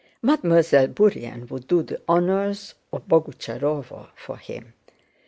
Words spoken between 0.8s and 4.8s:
Bourienne would do the honors of Boguchárovo for him.